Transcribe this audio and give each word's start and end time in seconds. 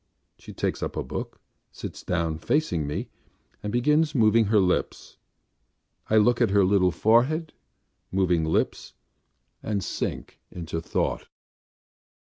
She 0.39 0.51
takes 0.51 0.81
up 0.81 0.97
a 0.97 1.03
book, 1.03 1.39
sits 1.71 2.01
down 2.01 2.39
facing 2.39 2.87
me 2.87 3.09
and 3.61 3.71
begins 3.71 4.15
moving 4.15 4.45
her 4.45 4.57
lips.... 4.59 5.17
I 6.09 6.17
look 6.17 6.41
at 6.41 6.49
her 6.49 6.65
little 6.65 6.89
forehead, 6.89 7.53
moving 8.11 8.43
lips, 8.43 8.93
and 9.61 9.83
sink 9.83 10.39
into 10.51 10.81
thought. 10.81 11.27